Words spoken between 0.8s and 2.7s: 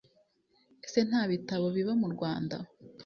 Ese ntabitabo biba mu Rwanda